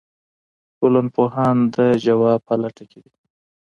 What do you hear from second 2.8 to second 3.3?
کې دي.